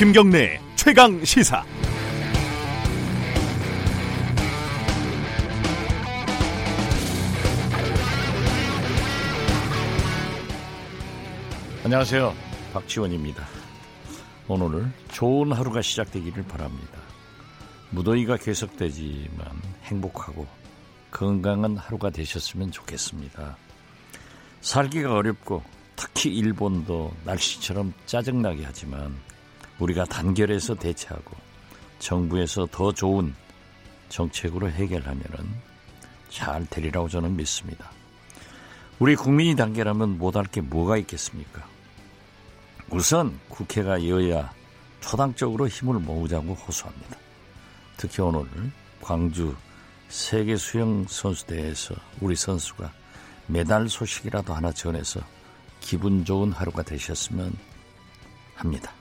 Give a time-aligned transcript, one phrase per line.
[0.00, 1.62] 김경래 최강 시사.
[11.84, 12.34] 안녕하세요.
[12.72, 13.46] 박지원입니다.
[14.48, 16.98] 오늘 좋은 하루가 시작되기를 바랍니다.
[17.90, 19.46] 무더위가 계속되지만
[19.82, 20.46] 행복하고
[21.10, 23.58] 건강한 하루가 되셨으면 좋겠습니다.
[24.62, 25.62] 살기가 어렵고
[25.94, 29.14] 특히 일본도 날씨처럼 짜증나게 하지만
[29.80, 31.36] 우리가 단결해서 대처하고
[31.98, 33.34] 정부에서 더 좋은
[34.08, 35.24] 정책으로 해결하면
[36.28, 37.90] 잘 되리라고 저는 믿습니다.
[38.98, 41.66] 우리 국민이 단결하면 못할 게 뭐가 있겠습니까?
[42.90, 44.52] 우선 국회가 여야
[45.00, 47.16] 초당적으로 힘을 모으자고 호소합니다.
[47.96, 48.46] 특히 오늘
[49.00, 49.54] 광주
[50.08, 52.92] 세계 수영 선수대회에서 우리 선수가
[53.46, 55.20] 메달 소식이라도 하나 전해서
[55.80, 57.56] 기분 좋은 하루가 되셨으면
[58.54, 58.92] 합니다.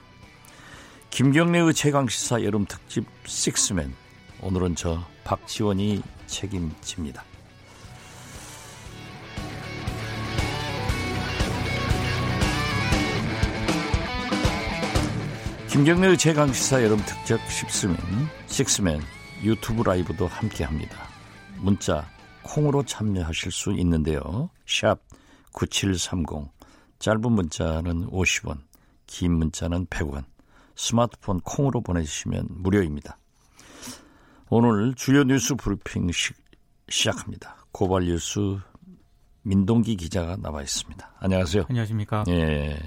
[1.09, 3.93] 김경래의 최강시사 여름 특집 식스맨
[4.41, 7.23] 오늘은 저 박지원이 책임집니다.
[15.69, 17.97] 김경래의 최강시사 여름 특집 식스맨
[18.47, 19.01] 식스맨
[19.43, 20.95] 유튜브 라이브도 함께합니다.
[21.57, 22.07] 문자
[22.43, 24.49] 콩으로 참여하실 수 있는데요.
[24.65, 24.99] 샵
[25.51, 26.49] 9730
[26.99, 28.59] 짧은 문자는 50원
[29.07, 30.23] 긴 문자는 100원
[30.79, 33.17] 스마트폰 콩으로 보내주시면 무료입니다.
[34.49, 36.31] 오늘 주요 뉴스 브리핑 시,
[36.87, 37.57] 시작합니다.
[37.73, 38.57] 고발 뉴스
[39.41, 41.15] 민동기 기자가 나와 있습니다.
[41.19, 41.65] 안녕하세요.
[41.69, 42.23] 안녕하십니까.
[42.29, 42.79] 예.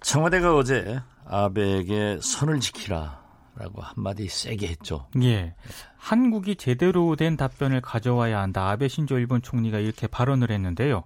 [0.00, 3.22] 청와대가 어제 아베에게 선을 지키라
[3.56, 5.08] 라고 한마디 세게 했죠.
[5.22, 5.54] 예.
[5.98, 8.70] 한국이 제대로 된 답변을 가져와야 한다.
[8.70, 11.04] 아베 신조 일본 총리가 이렇게 발언을 했는데요.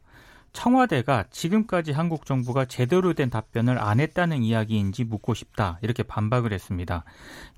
[0.56, 5.78] 청와대가 지금까지 한국 정부가 제대로 된 답변을 안 했다는 이야기인지 묻고 싶다.
[5.82, 7.04] 이렇게 반박을 했습니다.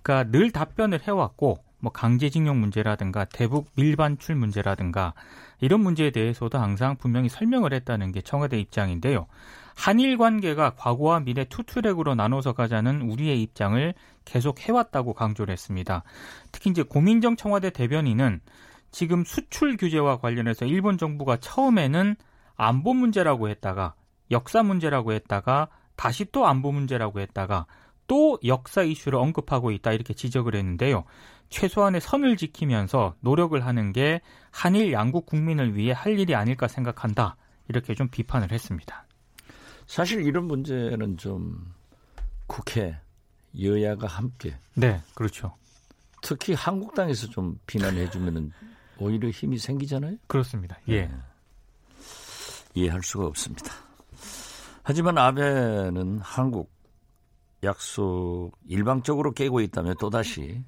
[0.03, 5.15] 그러니까 늘 답변을 해왔고 뭐 강제징용 문제라든가 대북 밀반출 문제라든가
[5.61, 9.29] 이런 문제에 대해서도 항상 분명히 설명을 했다는 게 청와대 입장인데요.
[9.77, 13.95] 한일 관계가 과거와 미래 투트랙으로 나눠서 가자는 우리의 입장을
[14.25, 16.03] 계속 해왔다고 강조를 했습니다.
[16.51, 18.41] 특히 이제 고민정 청와대 대변인은
[18.91, 22.17] 지금 수출 규제와 관련해서 일본 정부가 처음에는
[22.59, 23.95] 안보 문제라고 했다가
[24.31, 27.67] 역사 문제라고 했다가 다시 또 안보 문제라고 했다가
[28.07, 31.05] 또 역사 이슈를 언급하고 있다 이렇게 지적을 했는데요.
[31.49, 34.21] 최소한의 선을 지키면서 노력을 하는 게
[34.51, 37.37] 한일 양국 국민을 위해 할 일이 아닐까 생각한다.
[37.69, 39.07] 이렇게 좀 비판을 했습니다.
[39.87, 41.73] 사실 이런 문제는 좀
[42.47, 42.99] 국회
[43.59, 45.55] 여야가 함께 네, 그렇죠.
[46.23, 48.53] 특히 한국당에서 좀 비난해 주면은
[48.99, 50.17] 오히려 힘이 생기잖아요.
[50.27, 50.79] 그렇습니다.
[50.89, 51.07] 예.
[51.07, 51.15] 네.
[52.75, 53.73] 이해할 수가 없습니다.
[54.83, 56.71] 하지만 아베는 한국
[57.65, 60.63] 약속 일방적으로 깨고 있다며 또다시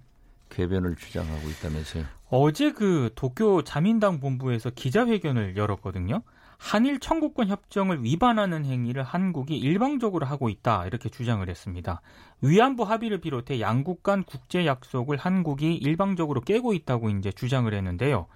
[0.50, 2.04] 궤변을 주장하고 있다면서요.
[2.28, 6.22] 어제 그 도쿄 자민당 본부에서 기자회견을 열었거든요.
[6.58, 12.02] 한일 청구권 협정을 위반하는 행위를 한국이 일방적으로 하고 있다 이렇게 주장을 했습니다.
[12.42, 18.26] 위안부 합의를 비롯해 양국 간 국제 약속을 한국이 일방적으로 깨고 있다고 이제 주장을 했는데요.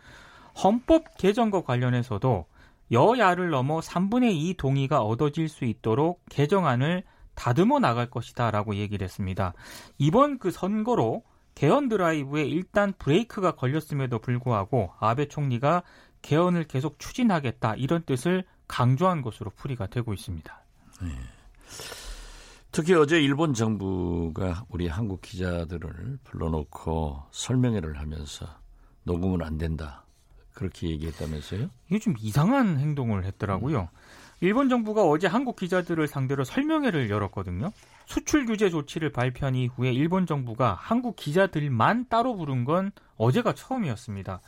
[0.62, 2.46] 헌법 개정과 관련해서도
[2.90, 9.54] 여야를 넘어 3분의 2 동의가 얻어질 수 있도록 개정안을 다듬어 나갈 것이다 라고 얘기를 했습니다.
[9.98, 11.24] 이번 그 선거로
[11.54, 15.82] 개헌 드라이브에 일단 브레이크가 걸렸음에도 불구하고 아베 총리가
[16.22, 20.64] 개헌을 계속 추진하겠다 이런 뜻을 강조한 것으로 풀이가 되고 있습니다.
[21.02, 21.08] 네.
[22.72, 28.46] 특히 어제 일본 정부가 우리 한국 기자들을 불러놓고 설명회를 하면서
[29.04, 30.03] 녹음은 안 된다
[30.54, 31.68] 그렇게 얘기했다면서요?
[31.88, 33.80] 이게 좀 이상한 행동을 했더라고요.
[33.80, 33.86] 음.
[34.40, 37.72] 일본 정부가 어제 한국 기자들을 상대로 설명회를 열었거든요.
[38.06, 44.40] 수출 규제 조치를 발표한 이후에 일본 정부가 한국 기자들만 따로 부른 건 어제가 처음이었습니다.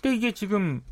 [0.00, 0.82] 근데 이게 지금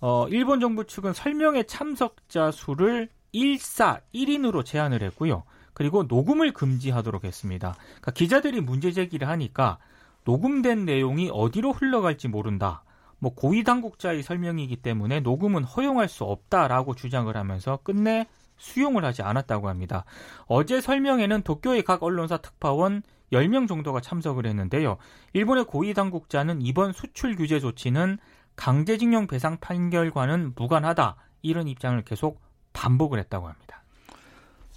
[0.00, 5.44] 어, 일본 정부 측은 설명회 참석자 수를 1사 1인으로 제한을 했고요.
[5.72, 7.74] 그리고 녹음을 금지하도록 했습니다.
[7.78, 9.78] 그러니까 기자들이 문제 제기를 하니까
[10.24, 12.83] 녹음된 내용이 어디로 흘러갈지 모른다.
[13.24, 18.26] 뭐 고위 당국자의 설명이기 때문에 녹음은 허용할 수 없다라고 주장을 하면서 끝내
[18.58, 20.04] 수용을 하지 않았다고 합니다.
[20.44, 24.98] 어제 설명에는 도쿄의 각 언론사 특파원 10명 정도가 참석을 했는데요.
[25.32, 28.18] 일본의 고위 당국자는 이번 수출 규제 조치는
[28.56, 32.42] 강제징용 배상 판결과는 무관하다 이런 입장을 계속
[32.74, 33.84] 반복을 했다고 합니다.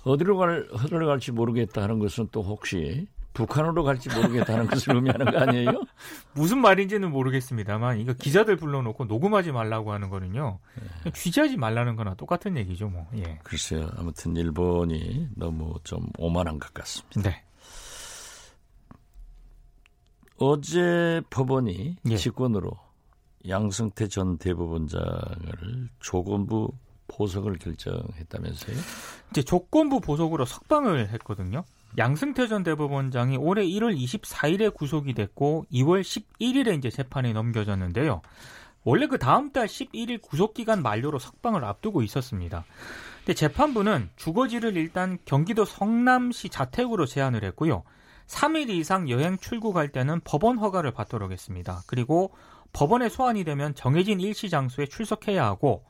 [0.05, 5.69] 어디로 갈, 흘러갈지 모르겠다 하는 것은 또 혹시 북한으로 갈지 모르겠다는 것을 의미하는 거 아니에요?
[6.33, 10.57] 무슨 말인지는 모르겠습니다만 이거 기자들 불러놓고 녹음하지 말라고 하는 거는요.
[11.03, 11.11] 네.
[11.11, 13.05] 취재하지 말라는 거나 똑같은 얘기죠, 뭐.
[13.15, 13.39] 예.
[13.43, 13.91] 글쎄요.
[13.95, 17.21] 아무튼 일본이 너무 좀 오만한 것 같습니다.
[17.21, 17.43] 네.
[20.39, 22.17] 어제 법원이 예.
[22.17, 22.71] 직권으로
[23.47, 26.71] 양승태 전 대법원장을 조건부
[27.07, 28.75] 보석을 결정했다면서요?
[29.29, 31.63] 이제 조건부 보석으로 석방을 했거든요.
[31.97, 38.21] 양승태 전 대법원장이 올해 1월 24일에 구속이 됐고 2월 11일에 이제 재판에 넘겨졌는데요.
[38.83, 42.65] 원래 그 다음 달 11일 구속 기간 만료로 석방을 앞두고 있었습니다.
[43.19, 47.83] 근데 재판부는 주거지를 일단 경기도 성남시 자택으로 제한을 했고요.
[48.27, 51.81] 3일 이상 여행 출국 할 때는 법원 허가를 받도록 했습니다.
[51.87, 52.31] 그리고
[52.73, 55.87] 법원에 소환이 되면 정해진 일시 장소에 출석해야 하고 어,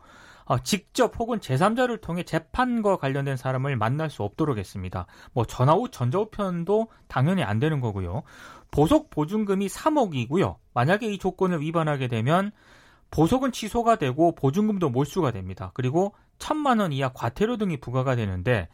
[0.64, 5.06] 직접 혹은 제3자를 통해 재판과 관련된 사람을 만날 수 없도록 했습니다.
[5.34, 8.24] 뭐 전화후 전자우편도 당연히 안 되는 거고요.
[8.72, 10.56] 보석 보증금이 3억이고요.
[10.74, 12.52] 만약에 이 조건을 위반하게 되면
[13.12, 15.72] 보석은 취소가 되고 보증금도 몰수가 됩니다.
[15.74, 18.68] 그리고 천만 원 이하 과태료 등이 부과가 되는데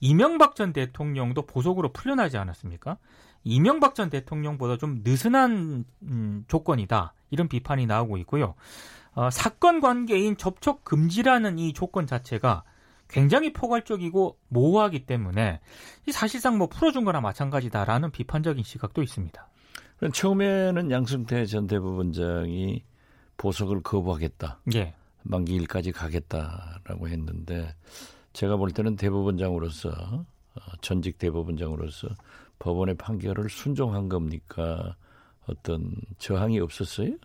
[0.00, 2.98] 이명박 전 대통령도 보석으로 풀려나지 않았습니까?
[3.44, 7.14] 이명박 전 대통령보다 좀 느슨한 음, 조건이다.
[7.30, 8.54] 이런 비판이 나오고 있고요.
[9.18, 12.62] 어, 사건 관계인 접촉 금지라는 이 조건 자체가
[13.08, 15.58] 굉장히 포괄적이고 모호하기 때문에
[16.12, 19.48] 사실상 뭐 풀어준 거나 마찬가지다라는 비판적인 시각도 있습니다.
[20.12, 22.84] 처음에는 양승태 전 대법원장이
[23.36, 24.60] 보석을 거부하겠다.
[24.76, 24.94] 예.
[25.24, 27.74] 만기 일까지 가겠다라고 했는데
[28.34, 32.06] 제가 볼 때는 대법원장으로서 어, 전직 대법원장으로서
[32.60, 34.94] 법원의 판결을 순종한 겁니까?
[35.48, 37.16] 어떤 저항이 없었어요?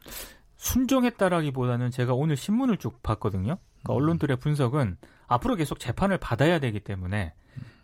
[0.64, 3.58] 순종했다라기보다는 제가 오늘 신문을 쭉 봤거든요.
[3.84, 3.96] 그러니까 음.
[3.96, 7.34] 언론들의 분석은 앞으로 계속 재판을 받아야 되기 때문에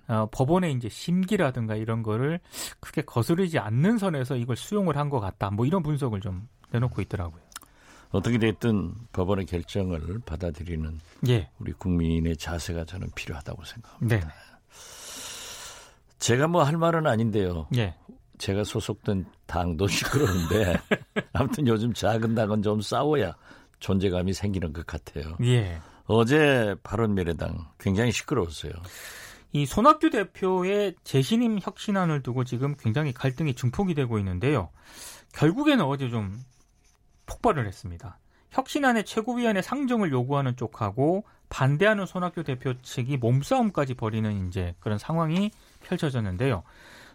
[0.08, 2.40] 어, 법원의 이제 심기라든가 이런 거를
[2.80, 5.50] 크게 거스르지 않는 선에서 이걸 수용을 한 것 같다.
[5.52, 7.42] 뭐 이런 분석을 좀 내놓고 있더라고요.
[8.12, 11.50] 어떻게 됐든 법원의 결정을 받아들이는 예.
[11.60, 14.16] 우리 국민의 자세가 저는 필요하다고 생각합니다.
[14.16, 14.24] 네.
[16.18, 17.68] 제가 뭐 할 말은 아닌데요.
[17.78, 17.96] 예.
[18.40, 20.76] 제가 소속된 당도 시끄러운데
[21.34, 23.36] 아무튼 요즘 작은 당은 좀 싸워야
[23.80, 25.38] 존재감이 생기는 것 같아요.
[25.44, 25.80] 예.
[26.06, 28.74] 어제 바른미래당 굉장히 시끄러웠어요.
[29.52, 34.70] 이 손학규 대표의 재신임 혁신안을 두고 지금 굉장히 갈등이 증폭이 되고 있는데요.
[35.34, 36.40] 결국에는 어제 좀
[37.26, 38.18] 폭발을 했습니다.
[38.52, 45.52] 혁신안의 최고위원회 상정을 요구하는 쪽하고 반대하는 손학규 대표 측이 몸싸움까지 벌이는 이제 그런 상황이
[45.82, 46.64] 펼쳐졌는데요.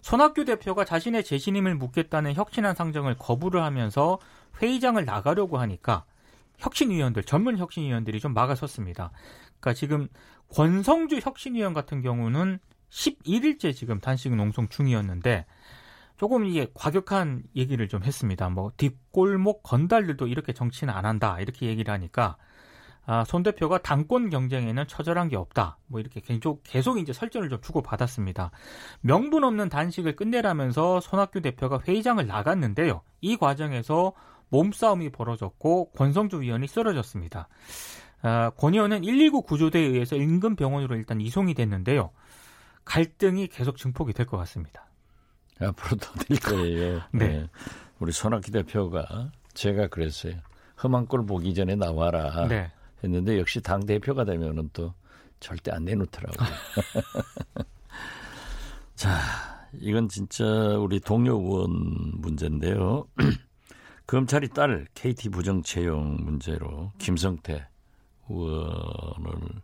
[0.05, 4.19] 손학규 대표가 자신의 재신임을 묻겠다는 혁신안 상정을 거부를 하면서
[4.61, 6.05] 회의장을 나가려고 하니까
[6.59, 9.12] 혁신위원들, 전문 혁신위원들이 좀 막아섰습니다.
[9.61, 10.09] 그러니까 지금
[10.53, 12.59] 권성주 혁신위원 같은 경우는
[12.91, 15.47] 11일째 지금 단식 농성 중이었는데
[16.19, 18.51] 조금 이게 과격한 얘기를 좀 했습니다.
[18.51, 22.37] 뭐 뒷골목 건달들도 이렇게 정치는 안 한다 이렇게 얘기를 하니까
[23.06, 25.79] 아, 손 대표가 당권 경쟁에는 처절한 게 없다.
[25.87, 28.51] 뭐 이렇게 계속, 계속 이제 설전을 좀 주고받았습니다.
[29.03, 33.03] 명분 없는 단식을 끝내라면서 손학규 대표가 회의장을 나갔는데요.
[33.21, 34.12] 이 과정에서
[34.49, 37.49] 몸싸움이 벌어졌고 권성주 위원이 쓰러졌습니다.
[38.23, 42.11] 아, 권 의원은 119 구조대에 의해서 인근 병원으로 일단 이송이 됐는데요.
[42.87, 44.87] 갈등이 계속 증폭이 될 것 같습니다.
[45.61, 47.01] 앞으로 더 될 거예요.
[47.12, 47.29] 네.
[47.29, 47.49] 네.
[47.99, 50.35] 우리 손학규 대표가 제가 그랬어요.
[50.83, 52.47] 험한 꼴 보기 전에 나와라.
[52.49, 52.70] 네.
[53.05, 54.94] 했는데 역시 당 대표가 되면은 또
[55.41, 56.49] 절대 안 내놓더라고요.
[58.94, 59.19] 자,
[59.81, 63.06] 이건 진짜 우리 동료 의원 문제인데요.
[64.06, 67.67] 검찰이 딸 KT 부정 채용 문제로 김성태
[68.29, 69.63] 의원을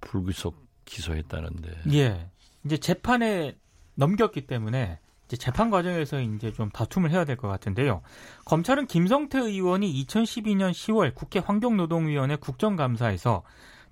[0.00, 1.82] 불구속 기소했다는데.
[1.92, 2.30] 예.
[2.64, 3.56] 이제 재판에
[3.94, 4.98] 넘겼기 때문에
[5.36, 8.02] 재판 과정에서 이제 좀 다툼을 해야 될 것 같은데요.
[8.44, 13.42] 검찰은 김성태 의원이 2012년 10월 국회 환경노동위원회 국정감사에서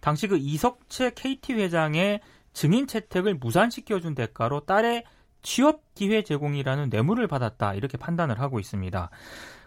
[0.00, 2.20] 당시 그 이석채 KT 회장의
[2.52, 5.04] 증인 채택을 무산시켜준 대가로 딸의
[5.42, 9.10] 취업 기회 제공이라는 뇌물을 받았다 이렇게 판단을 하고 있습니다.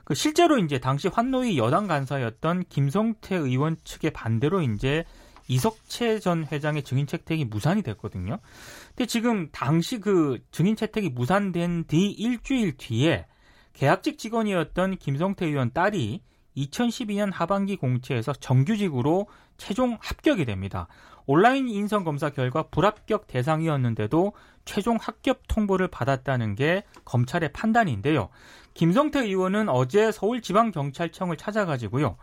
[0.04, 5.06] 그 실제로 이제 당시 환노위 여당 간사였던 김성태 의원 측의 반대로 이제
[5.52, 8.40] 이석채 전 회장의 증인 채택이 무산이 됐거든요.
[8.90, 13.26] 근데 지금 당시 그 증인 채택이 무산된 뒤 일주일 뒤에
[13.74, 16.22] 계약직 직원이었던 김성태 의원 딸이
[16.56, 19.28] 2012년 하반기 공채에서 정규직으로
[19.58, 20.88] 최종 합격이 됩니다.
[21.26, 28.30] 온라인 인성 검사 결과 불합격 대상이었는데도 최종 합격 통보를 받았다는 게 검찰의 판단인데요.
[28.74, 32.16] 김성태 의원은 어제 서울지방경찰청을 찾아가지고요.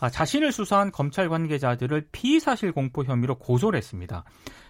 [0.00, 4.24] 아, 자신을 수사한 검찰 관계자들을 피의 사실 공포 혐의로 고소를 했습니다.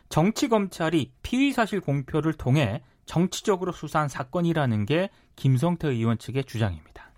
[0.09, 7.11] 정치 검찰이 피의 사실 공표를 통해 정치적으로 수사한 사건이라는 게 김성태 의원 측의 주장입니다.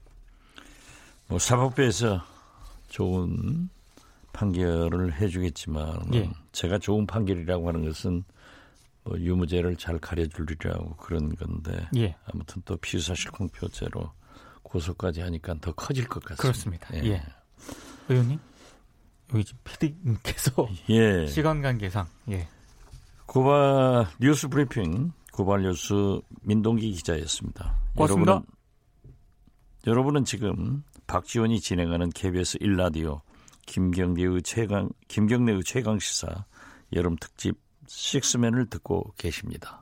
[1.29, 2.23] 뭐 사법부에서
[2.89, 3.71] 좋은
[4.35, 6.31] 판결을 해주겠지만 예.
[6.53, 8.25] 제가 좋은 판결이라고 하는 것은
[9.05, 12.15] 뭐 유무죄를 잘 가려주리라고 그런 건데 예.
[12.27, 14.13] 아무튼 또 피의사실 공표죄로
[14.63, 16.43] 고소까지 하니까 더 커질 것 같습니다.
[16.43, 16.95] 그렇습니다.
[17.05, 17.23] 예.
[18.11, 18.15] 예.
[18.15, 18.39] 의원님
[19.35, 21.27] 여기 지금 PD님께서 예.
[21.29, 22.49] 시간 관계상 예.
[23.27, 27.79] 고발 뉴스 브리핑 고발 뉴스 민동기 기자였습니다.
[27.97, 28.33] 고맙습니다.
[28.33, 28.47] 여러분은,
[29.87, 33.21] 여러분은 지금 박지원이 진행하는 KBS 1라디오
[33.67, 36.45] 김경래의 최강 김경래의 최강 시사
[36.93, 37.57] 여름 특집
[37.87, 39.82] 식스맨을 듣고 계십니다.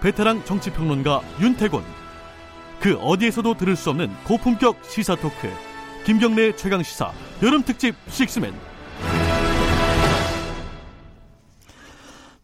[0.00, 1.82] 베테랑 정치평론가 윤태곤
[2.80, 5.48] 그 어디에서도 들을 수 없는 고품격 시사 토크
[6.04, 7.12] 김경래 최강 시사
[7.42, 8.54] 여름 특집 식스맨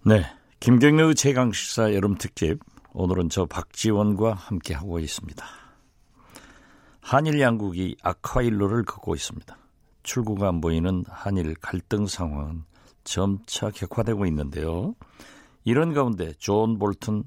[0.07, 0.25] 네
[0.61, 2.59] 김경래의 최강 시사 여름 특집
[2.93, 5.45] 오늘은 저 박지원과 함께 하고 있습니다.
[7.01, 9.57] 한일 양국이 악화일로를 걷고 있습니다.
[10.05, 12.65] 출구가 안 보이는 한일 갈등 상황은
[13.03, 14.95] 점차 격화되고 있는데요.
[15.65, 17.25] 이런 가운데 존 볼튼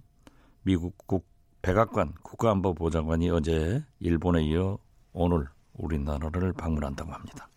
[0.67, 1.25] 미국 국
[1.61, 4.77] 백악관 국가안보보좌관이 어제 일본에 이어
[5.13, 7.47] 오늘 우리나라를 방문한다고 합니다.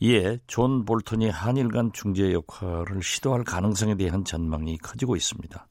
[0.00, 5.66] 이에 존 볼턴이 한일 간 중재 역할을 시도할 가능성에 대한 전망이 커지고 있습니다.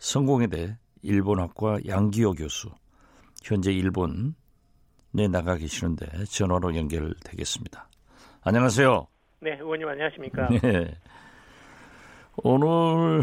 [0.00, 2.68] 성공회대 일본학과 양기호 교수,
[3.44, 4.34] 현재 일본
[5.12, 7.88] 네, 나가 계시는데 전화로 연결되겠습니다.
[8.42, 9.06] 안녕하세요.
[9.40, 10.48] 네, 의원님 안녕하십니까?
[10.48, 10.98] 네.
[12.38, 13.22] 오늘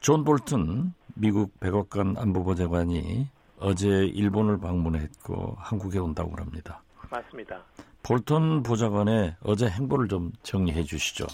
[0.00, 0.92] 존 볼튼
[1.22, 3.28] 미국 백악관 안보보좌관이
[3.60, 6.82] 어제 일본을 방문했고 한국에 온다고 합니다.
[7.12, 7.62] 맞습니다.
[8.02, 11.26] 볼턴 보좌관의 어제 행보를 좀 정리해 주시죠.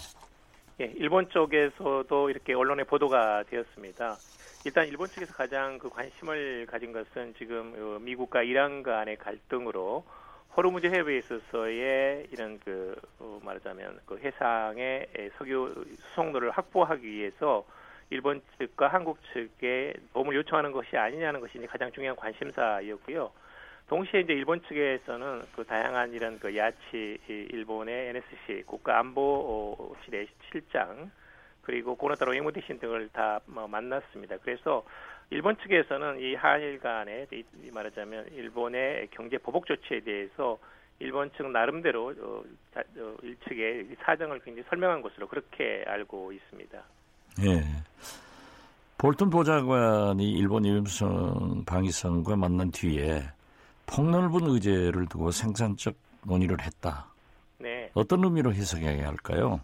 [0.79, 4.15] 예, 일본 쪽에서도 이렇게 언론에 보도가 되었습니다.
[4.63, 10.05] 일단 일본 측에서 가장 그 관심을 가진 것은 지금 어, 미국과 이란 간의 갈등으로
[10.55, 15.07] 호르무즈 해협에 있어서의 이런 그 어, 말하자면 그 해상의
[15.39, 15.73] 석유
[16.09, 17.65] 수송로를 확보하기 위해서
[18.09, 23.31] 일본 측과 한국 측에 도움을 요청하는 것이 아니냐는 것이 가장 중요한 관심사였고요.
[23.87, 31.11] 동시에 이제 일본 측에서는 그 다양한 이런 그 야치 일본의 NSC 국가안보실의 실장
[31.63, 34.37] 그리고 고노타로 외무대신 등을 다뭐 만났습니다.
[34.37, 34.85] 그래서
[35.31, 36.79] 일본 측에서는 이 한일
[37.31, 40.57] 이 말하자면 일본의 경제 보복 조치에 대해서
[40.99, 42.43] 일본 측 나름대로 어,
[42.75, 46.83] 어, 일측의 사정을 굉장히 설명한 것으로 그렇게 알고 있습니다.
[47.45, 47.63] 예.
[48.97, 53.23] 볼턴 보좌관이 일본 임성 방위성과 만난 뒤에
[53.85, 57.07] 폭넓은 의제를 두고 생산적 논의를 했다.
[57.57, 57.89] 네.
[57.93, 59.61] 어떤 의미로 해석해야 할까요?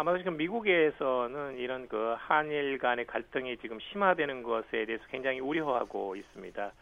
[0.00, 6.72] 아마 지금 미국에서는 이런 그 한일 간의 갈등이 지금 심화되는 것에 대해서 굉장히 우려하고 있습니다.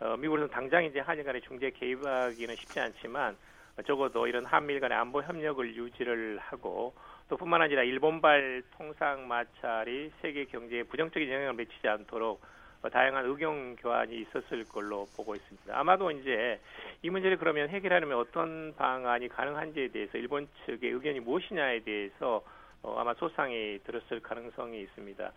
[0.00, 3.36] 어, 미국에서는 당장 이제 한일 간의 중재 개입하기는 쉽지 않지만
[3.86, 6.94] 적어도 이런 한미일 간의 안보 협력을 유지를 하고
[7.32, 12.42] 또 뿐만 아니라 일본발 통상 마찰이 세계 경제에 부정적인 영향을 미치지 않도록
[12.82, 15.74] 어, 다양한 의견 교환이 있었을 걸로 보고 있습니다.
[15.74, 16.60] 아마도 이제
[17.00, 22.44] 이 문제를 그러면 해결하려면 어떤 방안이 가능한지에 대해서 일본 측의 의견이 무엇이냐에 대해서
[22.82, 25.32] 어, 아마 소상이 들었을 가능성이 있습니다.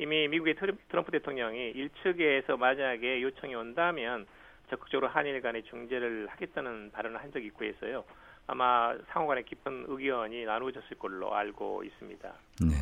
[0.00, 0.56] 이미 미국의
[0.88, 4.26] 트럼프 대통령이 일측에서 만약에 요청이 온다면
[4.68, 8.04] 적극적으로 한일 간의 중재를 하겠다는 발언을 한 적이 있고 해서요.
[8.46, 12.32] 아마 상호 간의 깊은 의견이 나누어졌을 걸로 알고 있습니다.
[12.62, 12.74] 네.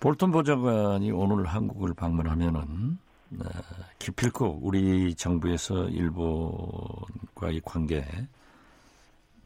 [0.00, 2.98] 볼턴 보좌관이 오늘 한국을 방문하면은
[3.40, 3.44] 어,
[3.98, 8.04] 기필코 우리 정부에서 일본과의 관계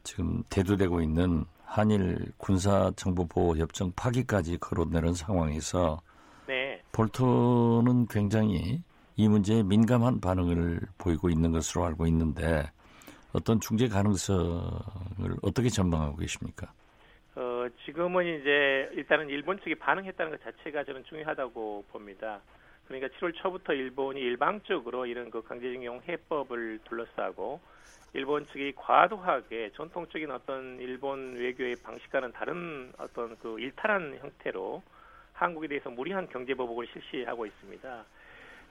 [0.03, 6.01] 지금 대두되고 있는 한일 군사 정보 보호 협정 파기까지 거론되는 상황에서
[6.47, 6.83] 네.
[6.93, 8.83] 볼턴은 굉장히
[9.17, 12.71] 이 문제에 민감한 반응을 보이고 있는 것으로 알고 있는데
[13.33, 16.73] 어떤 중재 가능성을 어떻게 전망하고 계십니까?
[17.35, 22.41] 어, 지금은 이제 일단은 일본 측이 반응했다는 것 자체가 저는 중요하다고 봅니다.
[22.89, 27.61] 그러니까 7월 초부터 일본이 일방적으로 이런 그 강제징용 해법을 둘러싸고
[28.15, 34.83] 일본 측이 과도하게 전통적인 어떤 일본 외교의 방식과는 다른 어떤 그 일탈한 형태로
[35.35, 38.05] 한국에 대해서 무리한 경제 보복을 실시하고 있습니다.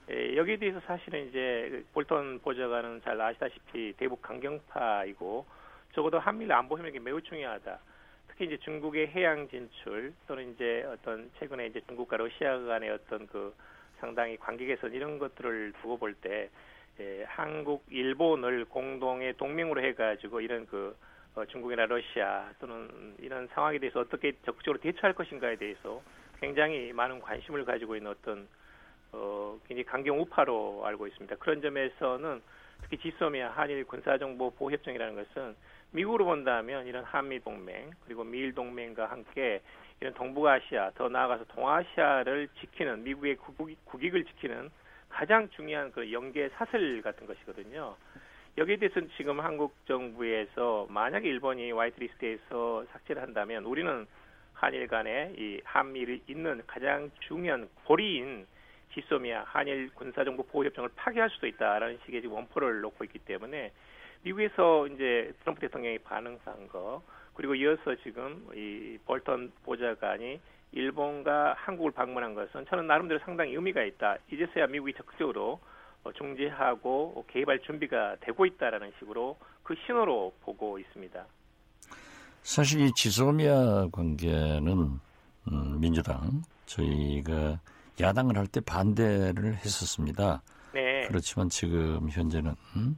[0.09, 5.45] 에, 여기에 대해서 사실은 이제 볼턴 보좌관은 잘 아시다시피 대북 강경파이고
[5.93, 7.79] 적어도 한미일 안보 협력이 매우 중요하다.
[8.27, 13.53] 특히 이제 중국의 해양 진출 또는 이제 어떤 최근에 이제 중국과 러시아 간의 어떤 그
[13.99, 16.49] 상당히 관계 개선 이런 것들을 두고 볼때
[16.99, 20.95] 예, 한국, 일본을 공동의 동맹으로 해가지고 이런 그
[21.35, 26.01] 어, 중국이나 러시아 또는 이런 상황에 대해서 어떻게 적극적으로 대처할 것인가에 대해서
[26.39, 28.47] 굉장히 많은 관심을 가지고 있는 어떤
[29.11, 31.35] 어, 굉장히 강경 우파로 알고 있습니다.
[31.37, 32.41] 그런 점에서는
[32.83, 35.55] 특히 지소미아 한일 군사정보 보호협정이라는 것은
[35.91, 39.61] 미국으로 본다면 이런 한미 동맹 그리고 미일 동맹과 함께
[39.99, 43.37] 이런 동북아시아 더 나아가서 동아시아를 지키는 미국의
[43.85, 44.69] 국익 을 지키는
[45.09, 47.95] 가장 중요한 그 연계 사슬 같은 것이거든요.
[48.57, 54.05] 여기에 대해서는 지금 한국 정부에서 만약에 일본이 화이트리스트에서 삭제를 한다면 우리는
[54.53, 58.47] 한일 간에 이 한미를 잇는 가장 중요한 고리인
[59.01, 63.71] 지소미아 한일 군사정보 보호협정을 파기할 수도 있다라는 식의 지금 원포를 놓고 있기 때문에
[64.23, 67.03] 미국에서 이제 트럼프 대통령이 반응한 거
[67.35, 70.39] 그리고 이어서 지금 이 볼턴 보좌관이
[70.71, 74.17] 일본과 한국을 방문한 것은 저는 나름대로 상당히 의미가 있다.
[74.31, 75.59] 이제서야 미국이 적극적으로
[76.03, 81.25] 어, 중재하고 개입할 준비가 되고 있다라는 식으로 그 신호로 보고 있습니다.
[82.41, 84.99] 사실 이 지소미아 관계는
[85.51, 87.59] 음, 민주당 저희가
[87.99, 90.41] 야당을 할 때 반대를 했었습니다.
[90.73, 91.07] 네.
[91.07, 92.97] 그렇지만 지금 현재는 음,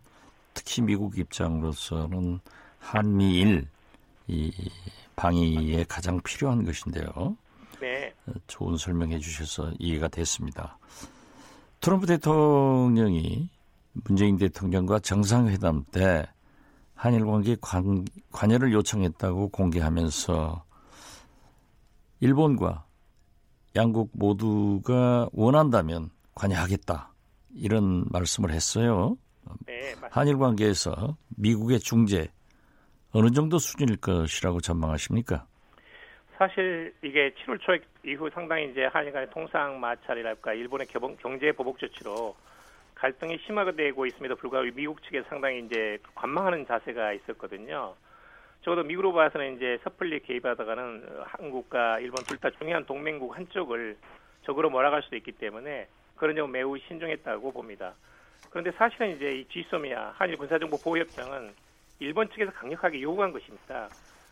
[0.53, 2.39] 특히 미국 입장으로서는
[2.79, 3.68] 한미일
[4.27, 4.51] 이
[5.15, 7.36] 방위에 가장 필요한 것인데요.
[7.79, 8.13] 네.
[8.48, 10.77] 좋은 설명해 주셔서 이해가 됐습니다.
[11.79, 13.50] 트럼프 대통령이
[13.94, 16.27] 문재인 대통령과 정상회담 때
[16.94, 20.63] 한일 관계 관, 관여를 요청했다고 공개하면서
[22.20, 22.84] 일본과
[23.79, 27.13] 양국 모두가 원한다면 관여하겠다
[27.55, 29.15] 이런 말씀을 했어요.
[29.65, 32.27] 네, 한일 관계에서 미국의 중재
[33.13, 35.46] 어느 정도 수준일 것이라고 전망하십니까?
[36.37, 37.72] 사실 이게 7월 초
[38.05, 40.87] 이후 상당히 이제 한일 간의 통상 마찰이랄까 일본의
[41.22, 42.35] 경제 보복 조치로
[42.96, 47.96] 갈등이 심화가 되고 있음에도 불구하고 미국 측에 상당히 이제 관망하는 자세가 있었거든요.
[48.70, 53.98] 적어도 미국으로 봐서는 이제 섣불리 개입하다가는 한국과 일본 둘 다 중요한 동맹국 한쪽을
[54.44, 57.96] 적으로 몰아갈 수도 있기 때문에 그런 점은 매우 신중했다고 봅니다.
[58.51, 61.51] 그런데 사실은 이제 이 G소미아 한일 군사정보 보호협정은
[62.00, 63.90] 일본 측에서 강력하게 요구한 것입니다.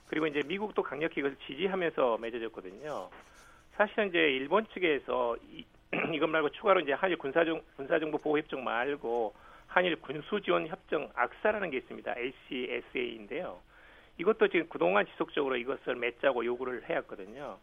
[0.08, 3.10] 그리고 이제 미국도 강력히 이것을 지지하면서 맺어졌거든요.
[3.74, 5.66] 사실은 이제 일본 측에서 이,
[6.14, 9.34] 이것 말고 추가로 이제 한일 군사정 군사정보 보호 협정 말고
[9.66, 12.14] 한일 군수 지원 협정 악사라는 게 있습니다.
[12.18, 13.60] ACSA인데요.
[14.18, 17.58] 이것도 지금 그동안 지속적으로 이것을 맺자고 요구를 해왔거든요.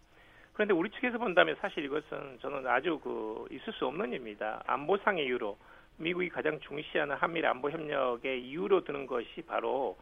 [0.53, 4.63] 그런데 우리 측에서 본다면 사실 이것은 저는 아주 그 있을 수 없는 일입니다.
[4.67, 5.59] 안보상의 이유로
[5.97, 9.97] 미국이 가장 중시하는 한미일 안보 협력의 이유로 드는 것이 바로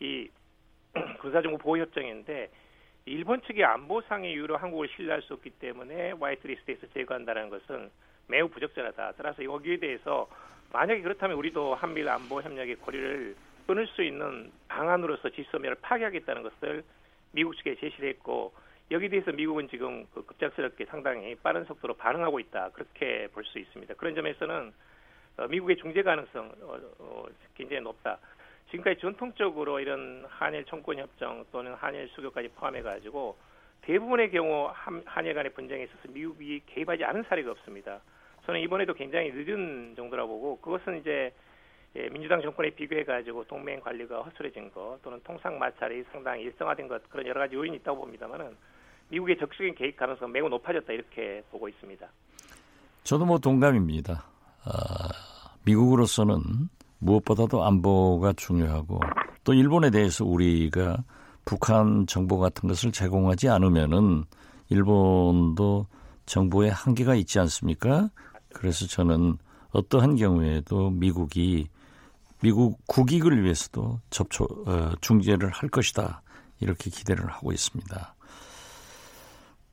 [0.00, 0.28] 이
[1.20, 2.50] 군사정보 보호 협정인데
[3.06, 7.90] 일본 측이 안보상의 이유로 한국을 신뢰할 수 없기 때문에 화이트리스트에서 제거한다는 것은
[8.28, 9.12] 매우 부적절하다.
[9.16, 10.28] 따라서 여기에 대해서
[10.72, 16.84] 만약에 그렇다면 우리도 한미일 안보 협력의 고리를 끊을 수 있는 방안으로서 지소미아를 파괴하겠다는 것을
[17.32, 18.52] 미국 측에 제시를 했고
[18.90, 22.70] 여기에 대해서 미국은 지금 그 급작스럽게 상당히 빠른 속도로 반응하고 있다.
[22.70, 23.94] 그렇게 볼 수 있습니다.
[23.94, 24.72] 그런 점에서는
[25.38, 27.24] 어, 미국의 중재 가능성 어,
[27.54, 28.18] 굉장히 높다.
[28.70, 33.36] 지금까지 전통적으로 이런 한일 청권 협정 또는 한일 수교까지 포함해 가지고
[33.82, 38.00] 대부분의 경우 한, 한일 간의 분쟁에 있어서 미국이 개입하지 않은 사례가 없습니다.
[38.44, 41.32] 저는 이번에도 굉장히 늦은 정도라 보고 그것은 이제
[41.94, 47.08] 예, 민주당 정권에 비교해 가지고 동맹 관리가 허술해진 것 또는 통상 마찰이 상당히 일성화된 것
[47.08, 48.54] 그런 여러 가지 요인이 있다고 봅니다만은
[49.08, 52.06] 미국의 적극적인 개입 가능성 매우 높아졌다 이렇게 보고 있습니다.
[53.04, 54.24] 저도 뭐 동감입니다.
[54.64, 55.08] 아,
[55.64, 56.40] 미국으로서는
[56.98, 59.00] 무엇보다도 안보가 중요하고
[59.44, 61.04] 또 일본에 대해서 우리가
[61.44, 64.24] 북한 정보 같은 것을 제공하지 않으면은
[64.68, 65.86] 일본도
[66.26, 68.08] 정보에 한계가 있지 않습니까?
[68.52, 69.38] 그래서 저는
[69.70, 71.68] 어떠한 경우에도 미국이
[72.40, 76.22] 미국 국익을 위해서도 접촉 어, 중재를 할 것이다
[76.60, 78.14] 이렇게 기대를 하고 있습니다.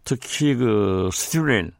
[0.04, 1.71] 특히 그 스티렐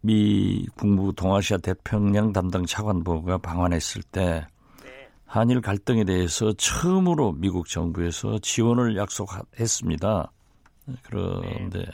[0.00, 4.46] 미 국무부 동아시아 태평양 담당 차관보가 방한했을 때
[5.26, 10.32] 한일 갈등에 대해서 처음으로 미국 정부에서 지원을 약속했습니다.
[11.04, 11.84] 그런데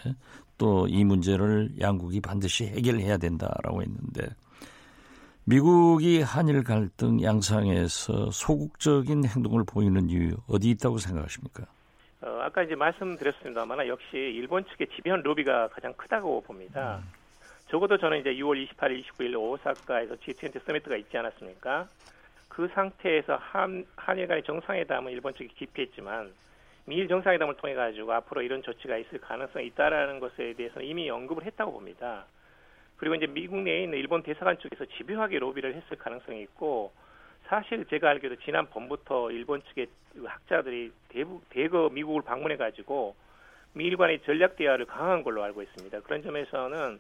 [0.59, 4.29] 또 이 문제를 양국이 반드시 해결해야 된다라고 했는데
[5.49, 11.65] 미국이 한일 갈등 양상에서 소극적인 행동을 보이는 이유 어디 있다고 생각하십니까?
[12.21, 16.99] 어, 아까 이제 말씀드렸습니다만 역시 일본 측의 지변 로비가 가장 크다고 봅니다.
[16.99, 17.11] 음.
[17.71, 21.89] 적어도 저는 이제 6월 28일, 29일 오사카에서 G20 서미트가 있지 않았습니까?
[22.51, 26.31] 그 상태에서 한, 한일 간의 정상회담은 일본 측이 기피했지만
[26.85, 31.73] 미일 정상회담을 통해 가지고 앞으로 이런 조치가 있을 가능성이 있다라는 것에 대해서는 이미 언급을 했다고
[31.73, 32.27] 봅니다.
[32.99, 36.93] 그리고 이제 미국 내에 있는 일본 대사관 쪽에서 집요하게 로비를 했을 가능성이 있고
[37.47, 39.87] 사실 제가 알기로 지난 봄부터 일본 측의
[40.25, 43.15] 학자들이 대부, 대거 미국을 방문해 가지고
[43.73, 46.01] 미일 간의 전략 대화를 강화한 걸로 알고 있습니다.
[46.01, 46.99] 그런 점에서는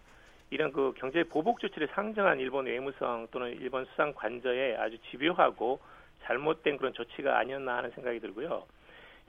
[0.50, 5.80] 이런 그 경제 보복 조치를 상정한 일본 외무성 또는 일본 수상 관저에 아주 집요하고
[6.22, 8.64] 잘못된 그런 조치가 아니었나 하는 생각이 들고요.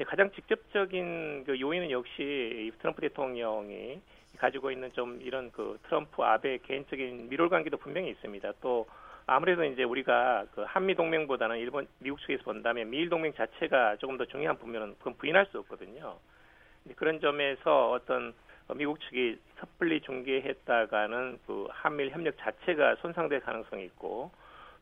[0.05, 3.99] 가장 직접적인 그 요인은 역시 트럼프 대통령이
[4.39, 8.53] 가지고 있는 좀 이런 그 트럼프 아베 개인적인 미롤 관계도 분명히 있습니다.
[8.61, 8.87] 또
[9.25, 14.25] 아무래도 이제 우리가 그 한미 동맹보다는 일본 미국 측에서 본다면 미일 동맹 자체가 조금 더
[14.25, 16.17] 중요한 부분은 그건 부인할 수 없거든요.
[16.95, 18.33] 그런 점에서 어떤
[18.75, 24.31] 미국 측이 섣불리 중계했다가는 그 한미일 협력 자체가 손상될 가능성이 있고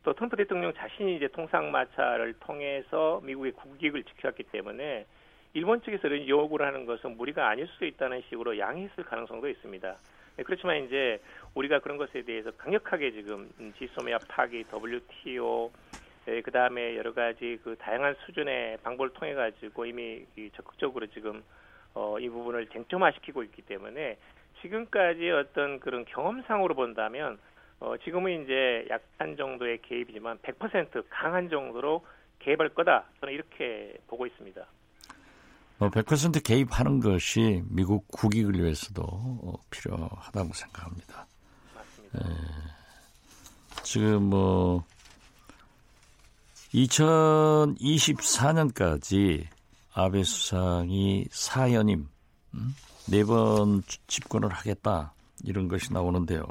[0.04, 5.04] 또 트럼프 대통령 자신이 이제 통상 마찰을 통해서 미국의 국익을 지켜왔기 때문에
[5.54, 9.96] 일본 측에서 는 요구를 하는 것은 무리가 아닐 수도 있다는 식으로 양해했을 가능성도 있습니다.
[10.36, 11.20] 네, 그렇지만 이제
[11.54, 15.72] 우리가 그런 것에 대해서 강력하게 지금 지소매압 파기, WTO,
[16.26, 21.42] 네, 그 다음에 여러 가지 그 다양한 수준의 방법을 통해 가지고 이미 적극적으로 지금
[21.94, 24.18] 어, 이 부분을 쟁점화시키고 있기 때문에
[24.60, 27.38] 지금까지 어떤 그런 경험상으로 본다면
[27.80, 32.04] 어, 지금은 이제 약한 정도의 개입이지만 100% 강한 정도로
[32.40, 33.06] 개입할 거다.
[33.20, 34.66] 저는 이렇게 보고 있습니다.
[35.78, 41.26] 뭐100% 개입하는 것이 미국 국익을 위해서도 어, 필요하다고 생각합니다.
[42.16, 42.20] 예.
[43.82, 44.84] 지금 뭐
[46.74, 49.46] 2024년까지
[49.92, 52.08] 아베 수상이 사연임
[52.54, 52.74] 음?
[53.10, 55.12] 네번 집권을 하겠다
[55.44, 56.44] 이런 것이 나오는데요.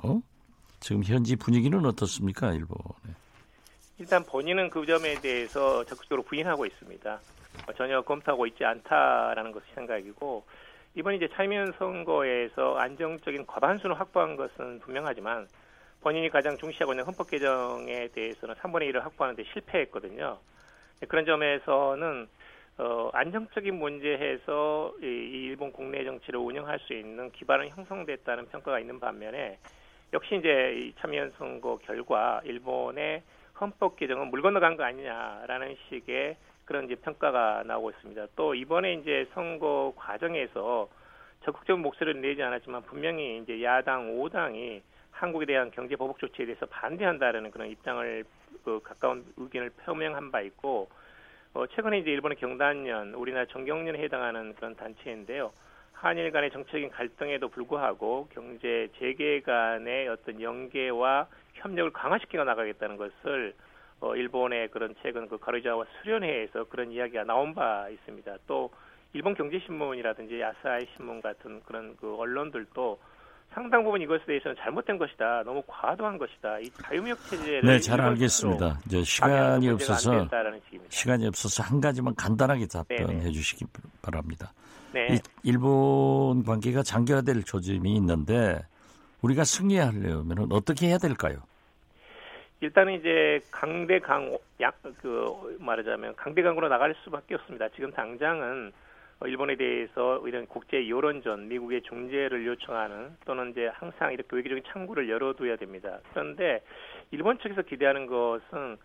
[0.79, 3.15] 지금 현지 분위기는 어떻습니까, 일본에?
[3.99, 7.19] 일단 본인은 그 점에 대해서 적극적으로 부인하고 있습니다.
[7.65, 10.45] 어, 전혀 검토하고 있지 않다라는 것이 생각이고
[10.95, 15.47] 이번 이제 차이면 선거에서 안정적인 과반수를 확보한 것은 분명하지만
[16.01, 20.39] 본인이 가장 중시하고 있는 헌법 개정에 대해서는 3분의 1을 확보하는데 실패했거든요.
[21.07, 22.27] 그런 점에서는
[22.79, 28.99] 어, 안정적인 문제에서 이, 이 일본 국내 정치를 운영할 수 있는 기반은 형성됐다는 평가가 있는
[28.99, 29.57] 반면에
[30.13, 33.23] 역시 이제 이 참여연 선거 결과 일본의
[33.59, 38.27] 헌법 개정은 물 건너간 거 아니냐라는 식의 그런 이제 평가가 나오고 있습니다.
[38.35, 40.89] 또 이번에 이제 선거 과정에서
[41.43, 47.51] 적극적인 목소리를 내지 않았지만 분명히 이제 야당 5당이 한국에 대한 경제 보복 조치에 대해서 반대한다라는
[47.51, 48.23] 그런 입장을
[48.63, 50.89] 그 가까운 의견을 표명한 바 있고
[51.53, 55.51] 어, 최근에 이제 일본의 경단련, 우리나라 정경련에 해당하는 그런 단체인데요.
[55.93, 63.55] 한일 간의 정치적인 갈등에도 불구하고 경제 재개 간의 어떤 연계와 협력을 강화시켜 나가겠다는 것을
[63.99, 68.37] 어, 일본의 그런 최근 그 가르자와 수련회에서 그런 이야기가 나온 바 있습니다.
[68.47, 68.69] 또
[69.13, 72.99] 일본 경제신문이라든지 아사히 신문 같은 그런 그 언론들도
[73.53, 75.43] 상당 부분 이것에 대해서는 잘못된 것이다.
[75.43, 76.59] 너무 과도한 것이다.
[76.59, 78.79] 이 자유무역 체제를 네, 잘 알겠습니다.
[78.85, 80.27] 이제 시간이 없어서
[80.89, 83.65] 시간이 없어서 한 가지만 간단하게 답변해 주시기
[84.01, 84.53] 바랍니다.
[84.93, 85.07] 네.
[85.15, 88.59] 이 일본 관계가 장기화될 조짐이 있는데
[89.21, 91.39] 우리가 승리하려면 어떻게 해야 될까요?
[92.61, 97.69] 일단은 이제 강대강 약그 말하자면 강대강으로 나갈 수밖에 없습니다.
[97.69, 98.71] 지금 당장은
[99.25, 105.55] 일본에 대해서 이런 국제 여론전, 미국의 중재를 요청하는 또는 이제 항상 이렇게 외교적인 창구를 열어둬야
[105.55, 105.99] 됩니다.
[106.11, 106.61] 그런데
[107.11, 108.77] 일본 측에서 기대하는 것은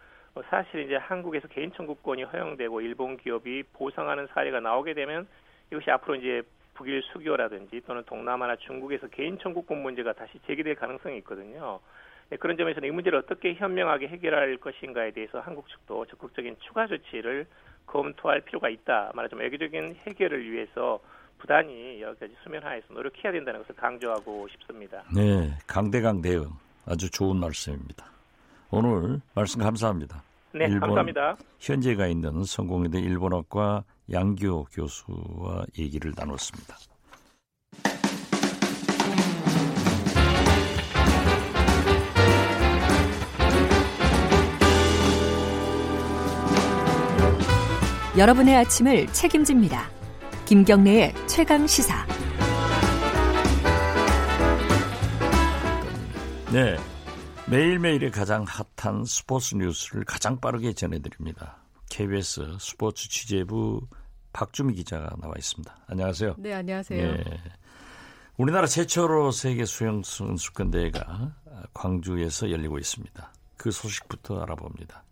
[0.49, 5.27] 사실 이제 한국에서 개인 청구권이 허용되고 일본 기업이 보상하는 사례가 나오게 되면
[5.71, 6.43] 이것이 앞으로 이제
[6.75, 11.81] 북일 수교라든지 또는 동남아나 중국에서 개인 청구권 문제가 다시 제기될 가능성이 있거든요.
[12.33, 17.47] 네, 그런 점에서는 이 문제를 어떻게 현명하게 해결할 것인가에 대해서 한국 측도 적극적인 추가 조치를
[17.85, 19.12] 검토할 필요가 있다.
[19.14, 20.99] 말하자면 외교적인 해결을 위해서
[21.37, 25.03] 부단히 여러 가지 수면하에서 노력해야 된다는 것을 강조하고 싶습니다.
[25.14, 26.49] 네, 강대강 대응
[26.87, 28.07] 아주 좋은 말씀입니다.
[28.71, 30.23] 오늘 말씀 감사합니다.
[30.55, 31.37] 네, 감사합니다.
[31.61, 36.77] 현재가 있는 성공회대 일본어과 양교 교수와 얘기를 나눴습니다.
[48.16, 49.90] 여러분의 아침을 책임집니다.
[50.44, 52.07] 김경래의 최강 시사.
[56.53, 56.77] 네.
[57.48, 58.44] 매일매일의 가장
[58.77, 61.57] 핫한 스포츠 뉴스를 가장 빠르게 전해드립니다.
[61.88, 63.81] KBS 스포츠 취재부
[64.35, 65.75] 박주미 기자가 나와 있습니다.
[65.87, 66.35] 안녕하세요.
[66.37, 67.12] 네, 안녕하세요.
[67.14, 67.25] 네.
[68.37, 71.35] 우리나라 최초로 세계 수영 선수권 대회가
[71.72, 73.33] 광주에서 열리고 있습니다.
[73.57, 75.03] 그 소식부터 알아봅니다.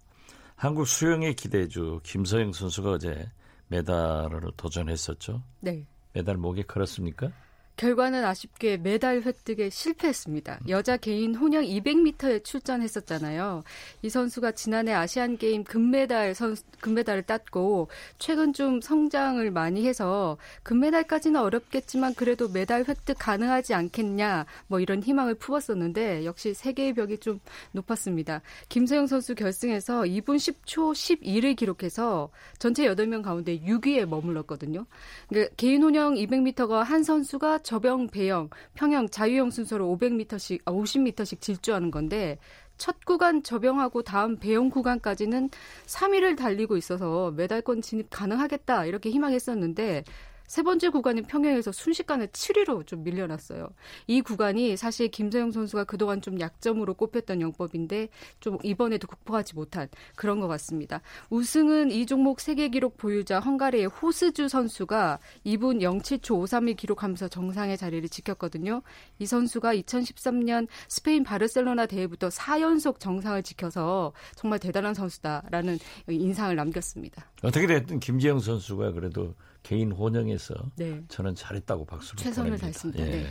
[0.60, 3.32] 한국 수영의 기대주 김서영 선수가 어제
[3.68, 5.42] 메달을 도전했었죠.
[5.60, 5.86] 네.
[6.12, 7.32] 메달 목에 걸었습니까?
[7.80, 10.60] 결과는 아쉽게 메달 획득에 실패했습니다.
[10.68, 13.64] 여자 개인 혼영 200m에 출전했었잖아요.
[14.02, 17.88] 이 선수가 지난해 아시안 게임 금메달 선 금메달을 땄고
[18.18, 25.34] 최근 좀 성장을 많이 해서 금메달까지는 어렵겠지만 그래도 메달 획득 가능하지 않겠냐 뭐 이런 희망을
[25.36, 27.40] 품었었는데 역시 세계의 벽이 좀
[27.72, 28.42] 높았습니다.
[28.68, 34.84] 김서영 선수 결승에서 2분 10초 12를 기록해서 전체 8명 가운데 6위에 머물렀거든요.
[35.30, 41.92] 그러니까 개인 혼영 200m가 한 선수가 저병, 배영, 평영, 자유형 순서로 500m씩, 아, 50m씩 질주하는
[41.92, 42.36] 건데
[42.78, 45.50] 첫 구간 저병하고 다음 배영 구간까지는
[45.86, 50.02] 3위를 달리고 있어서 메달권 진입 가능하겠다 이렇게 희망했었는데
[50.50, 53.68] 세 번째 구간인 평양에서 순식간에 7위로 좀 밀려났어요.
[54.08, 58.08] 이 구간이 사실 김세영 선수가 그동안 좀 약점으로 꼽혔던 영법인데
[58.40, 59.86] 좀 이번에도 극복하지 못한
[60.16, 61.02] 그런 것 같습니다.
[61.30, 68.08] 우승은 이 종목 세계 기록 보유자 헝가리의 호스주 선수가 2분 07초 53을 기록하면서 정상의 자리를
[68.08, 68.82] 지켰거든요.
[69.20, 77.30] 이 선수가 2013년 스페인 바르셀로나 대회부터 4연속 정상을 지켜서 정말 대단한 선수다라는 인상을 남겼습니다.
[77.44, 81.02] 어떻게 됐든 김지영 선수가 그래도 개인 혼영에 서 네.
[81.08, 83.06] 저는 잘했다고 박수를 최선을 다했습니다.
[83.06, 83.10] 예.
[83.10, 83.26] 네.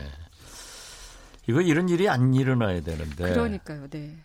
[1.48, 3.30] 이거 이런 일이 안 일어나야 되는데.
[3.30, 3.88] 그러니까요.
[3.88, 4.16] 네.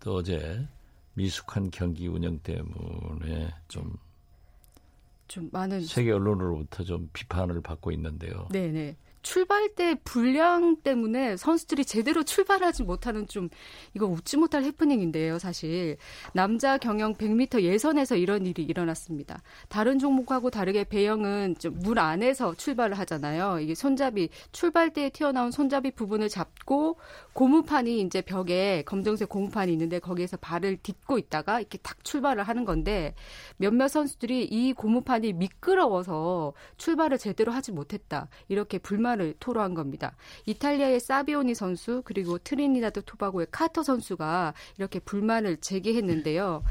[0.00, 0.66] 또 어제
[1.14, 3.96] 미숙한 경기 운영 때문에 좀.
[5.28, 8.48] 좀 많은 세계 언론으로부터 좀 비판을 받고 있는데요.
[8.50, 8.96] 네 네.
[9.22, 9.32] 네.
[9.32, 13.48] 출발 때 불량 때문에 선수들이 제대로 출발하지 못하는 좀
[13.94, 15.96] 이거 웃지 못할 해프닝인데요, 사실.
[16.34, 19.42] 남자 경영 100m 예선에서 이런 일이 일어났습니다.
[19.68, 23.58] 다른 종목하고 다르게 배영은 좀 물 안에서 출발을 하잖아요.
[23.60, 26.98] 이게 손잡이 출발 때 튀어나온 손잡이 부분을 잡고
[27.32, 33.14] 고무판이 이제 벽에 검정색 고무판이 있는데 거기에서 발을 딛고 있다가 이렇게 탁 출발을 하는 건데
[33.56, 38.28] 몇몇 선수들이 이 고무판이 미끄러워서 출발을 제대로 하지 못했다.
[38.48, 40.14] 이렇게 불만 불만을 토로한 겁니다.
[40.46, 46.62] 이탈리아의 사비오니 선수 그리고 트리니다드 토바고의 카터 선수가 이렇게 불만을 제기했는데요.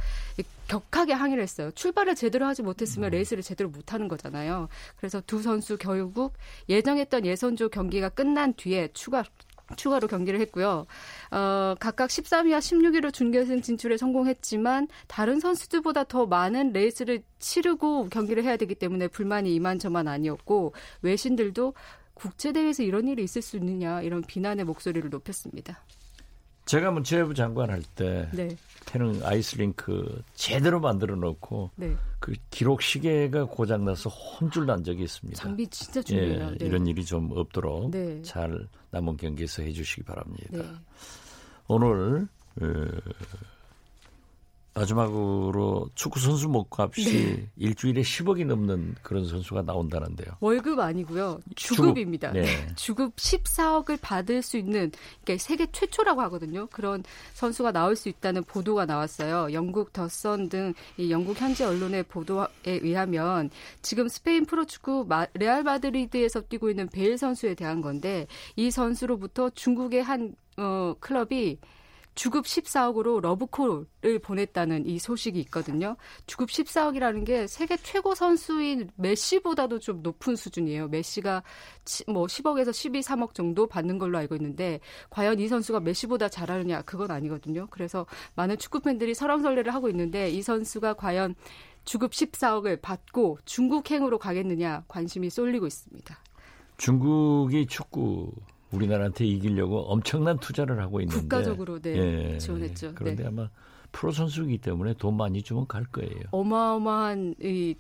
[0.67, 1.71] 격하게 항의를 했어요.
[1.71, 3.11] 출발을 제대로 하지 못했으면 음.
[3.11, 4.69] 레이스를 제대로 못하는 거잖아요.
[4.97, 6.33] 그래서 두 선수 결국
[6.69, 9.23] 예정했던 예선조 경기가 끝난 뒤에 추가
[9.75, 10.85] 추가로 경기를 했고요.
[11.31, 18.57] 어, 각각 13위와 16위로 준결승 진출에 성공했지만 다른 선수들보다 더 많은 레이스를 치르고 경기를 해야
[18.57, 21.73] 되기 때문에 불만이 이만저만 아니었고 외신들도
[22.21, 25.79] 국제대회에서 이런 일이 있을 수 있느냐 이런 비난의 목소리를 높였습니다.
[26.65, 28.55] 제가 문체부 장관 할 때 네.
[28.85, 31.95] 태릉 아이스링크 제대로 만들어 놓고 네.
[32.19, 35.41] 그 기록 시계가 고장 나서 혼줄 난 적이 있습니다.
[35.41, 36.51] 장비 진짜 중요해요.
[36.53, 36.65] 예, 네.
[36.65, 38.21] 이런 일이 좀 없도록 네.
[38.21, 40.49] 잘 남은 경기에서 해주시기 바랍니다.
[40.51, 40.63] 네.
[41.67, 42.27] 오늘
[42.61, 42.65] 어,
[44.73, 47.49] 마지막으로 축구 선수 목값이 네.
[47.57, 50.37] 일주일에 10억이 넘는 그런 선수가 나온다는데요.
[50.39, 51.41] 월급 아니고요.
[51.55, 52.31] 주급입니다.
[52.31, 52.75] 주급, 네.
[52.75, 54.91] 주급 14억을 받을 수 있는
[55.23, 56.67] 그러니까 세계 최초라고 하거든요.
[56.67, 57.03] 그런
[57.33, 59.51] 선수가 나올 수 있다는 보도가 나왔어요.
[59.51, 60.73] 영국 더선 등
[61.09, 63.49] 영국 현지 언론의 보도에 의하면
[63.81, 70.33] 지금 스페인 프로축구 레알 마드리드에서 뛰고 있는 베일 선수에 대한 건데 이 선수로부터 중국의 한
[70.57, 71.57] 어, 클럽이
[72.13, 75.95] 주급 14억으로 러브콜을 보냈다는 이 소식이 있거든요.
[76.25, 80.89] 주급 14억이라는 게 세계 최고 선수인 메시보다도 좀 높은 수준이에요.
[80.89, 81.43] 메시가
[82.07, 87.11] 뭐 10억에서 12, 3억 정도 받는 걸로 알고 있는데 과연 이 선수가 메시보다 잘하느냐 그건
[87.11, 87.67] 아니거든요.
[87.69, 91.35] 그래서 많은 축구 팬들이 설왕설래를 하고 있는데 이 선수가 과연
[91.85, 96.17] 주급 14억을 받고 중국행으로 가겠느냐 관심이 쏠리고 있습니다.
[96.77, 98.31] 중국이 축구
[98.71, 102.93] 우리나라한테 이기려고 엄청난 투자를 하고 있는데 국가적으로 네, 예, 지원했죠.
[102.95, 103.29] 그런데 네.
[103.29, 103.49] 아마
[103.91, 106.21] 프로 선수이기 때문에 돈 많이 주면 갈 거예요.
[106.31, 107.75] 어마어마한 이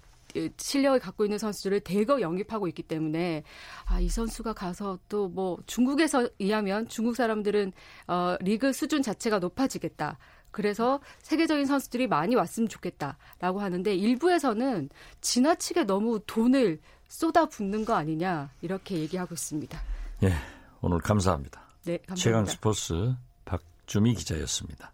[0.57, 3.43] 실력을 갖고 있는 선수들을 대거 영입하고 있기 때문에
[3.85, 7.71] 아, 이 선수가 가서 또 뭐 중국에서 의하면 중국 사람들은
[8.07, 10.17] 어, 리그 수준 자체가 높아지겠다.
[10.51, 14.89] 그래서 세계적인 선수들이 많이 왔으면 좋겠다라고 하는데 일부에서는
[15.21, 19.79] 지나치게 너무 돈을 쏟아붓는 거 아니냐 이렇게 얘기하고 있습니다.
[20.23, 20.33] 예.
[20.81, 21.61] 오늘 감사합니다.
[21.85, 22.15] 네, 감사합니다.
[22.15, 23.15] 최강 스포츠
[23.45, 24.93] 박주미 기자였습니다.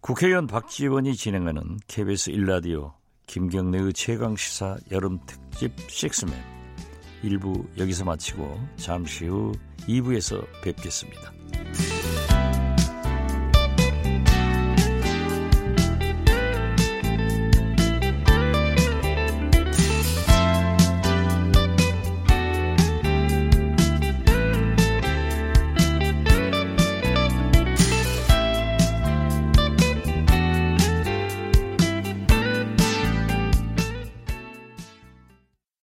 [0.00, 2.92] 국회의원 박지원이 진행하는 KBS 1라디오
[3.26, 6.32] 김경래의 최강 시사 여름 특집 6맨
[7.22, 11.32] 1부 여기서 마치고 잠시 후 2부에서 뵙겠습니다.